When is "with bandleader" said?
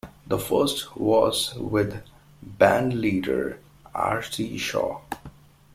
1.55-3.59